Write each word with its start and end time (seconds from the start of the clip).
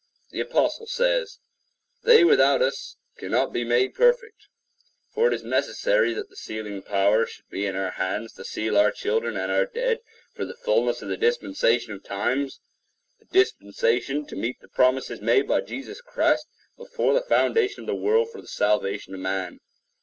The 0.31 0.39
Apostle 0.39 0.87
says, 0.87 1.37
"They 2.03 2.23
without 2.23 2.59
us 2.63 2.97
cannot 3.19 3.53
be 3.53 3.63
made 3.63 3.93
perfect;" 3.93 4.47
(Hebrews 5.13 5.13
11:40) 5.13 5.13
for 5.13 5.27
it 5.27 5.33
is 5.35 5.43
necessary 5.43 6.13
that 6.15 6.27
the 6.27 6.35
sealing 6.35 6.81
power 6.81 7.27
should 7.27 7.47
be 7.49 7.67
in 7.67 7.75
our 7.75 7.91
hands 7.91 8.33
to 8.33 8.43
seal 8.43 8.79
our 8.79 8.89
children 8.91 9.37
and 9.37 9.51
our 9.51 9.67
dead 9.67 9.99
for 10.33 10.43
the 10.43 10.55
fulness 10.57 11.03
of 11.03 11.09
the 11.09 11.17
dispensation 11.17 11.93
of 11.93 12.01
times—a 12.03 13.25
dispensation 13.25 14.25
to 14.25 14.35
meet 14.35 14.59
the 14.59 14.69
promises 14.69 15.21
made 15.21 15.47
by 15.47 15.61
Jesus 15.61 16.01
Christ 16.01 16.47
before 16.77 17.13
the 17.13 17.21
foundation 17.21 17.81
of 17.81 17.85
the 17.85 17.93
world 17.93 18.31
for 18.31 18.41
the 18.41 18.47
salvation 18.47 19.13
of 19.13 19.19
man. 19.19 19.59